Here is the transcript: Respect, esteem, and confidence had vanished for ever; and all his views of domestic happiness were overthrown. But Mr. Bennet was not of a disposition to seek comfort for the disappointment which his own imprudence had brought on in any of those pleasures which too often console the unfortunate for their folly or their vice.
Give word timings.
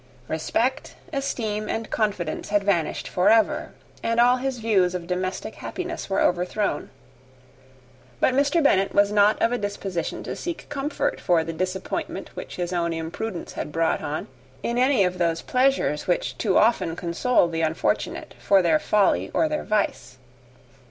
Respect, 0.27 0.95
esteem, 1.13 1.69
and 1.69 1.91
confidence 1.91 2.49
had 2.49 2.63
vanished 2.63 3.07
for 3.07 3.29
ever; 3.29 3.71
and 4.01 4.19
all 4.19 4.37
his 4.37 4.57
views 4.57 4.95
of 4.95 5.05
domestic 5.05 5.53
happiness 5.53 6.09
were 6.09 6.21
overthrown. 6.21 6.89
But 8.19 8.33
Mr. 8.33 8.63
Bennet 8.63 8.95
was 8.95 9.11
not 9.11 9.39
of 9.39 9.51
a 9.51 9.59
disposition 9.59 10.23
to 10.23 10.35
seek 10.35 10.67
comfort 10.69 11.21
for 11.21 11.43
the 11.43 11.53
disappointment 11.53 12.35
which 12.35 12.55
his 12.55 12.73
own 12.73 12.93
imprudence 12.93 13.53
had 13.53 13.71
brought 13.71 14.01
on 14.01 14.27
in 14.63 14.79
any 14.79 15.03
of 15.03 15.19
those 15.19 15.43
pleasures 15.43 16.07
which 16.07 16.35
too 16.39 16.57
often 16.57 16.95
console 16.95 17.47
the 17.47 17.61
unfortunate 17.61 18.33
for 18.39 18.63
their 18.63 18.79
folly 18.79 19.29
or 19.35 19.47
their 19.47 19.63
vice. 19.63 20.17